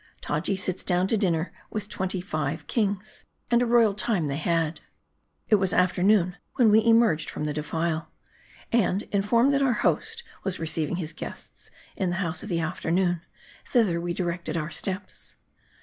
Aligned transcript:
TAJI 0.23 0.57
SITS 0.57 0.83
DOWN 0.83 1.05
TO 1.05 1.15
DINNER 1.15 1.51
WITH 1.69 1.83
FIVE 1.83 2.01
AND 2.01 2.25
TWENTY 2.25 2.65
KINGS, 2.65 3.25
AND 3.51 3.61
A 3.61 3.67
ROYAL 3.67 3.93
TIME 3.93 4.29
THEY 4.29 4.37
HAVE. 4.37 4.77
IT 5.49 5.55
was 5.57 5.75
afternoon 5.75 6.37
when 6.55 6.71
we 6.71 6.83
emerged 6.83 7.29
from 7.29 7.45
the 7.45 7.53
defile. 7.53 8.09
And 8.71 9.03
informed 9.11 9.53
that 9.53 9.61
our 9.61 9.73
host 9.85 10.23
was 10.43 10.59
receiving 10.59 10.95
his 10.95 11.13
guests 11.13 11.69
in 11.95 12.09
the 12.09 12.15
House 12.15 12.41
of 12.41 12.49
the 12.49 12.59
Afternoon, 12.61 13.21
thither 13.63 14.01
we 14.01 14.11
directed 14.15 14.57
our 14.57 14.71
steps. 14.71 15.35